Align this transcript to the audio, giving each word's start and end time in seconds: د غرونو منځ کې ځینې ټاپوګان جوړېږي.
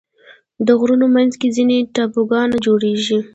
د 0.65 0.67
غرونو 0.79 1.07
منځ 1.15 1.33
کې 1.39 1.47
ځینې 1.55 1.77
ټاپوګان 1.95 2.49
جوړېږي. 2.65 3.19